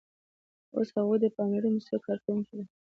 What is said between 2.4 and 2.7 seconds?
وو